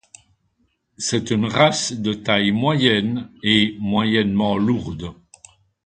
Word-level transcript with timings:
C'est 0.97 1.29
une 1.29 1.45
race 1.45 1.93
de 1.93 2.13
taille 2.15 2.49
moyenne 2.49 3.29
et 3.43 3.77
moyennement 3.79 4.57
lourde. 4.57 5.13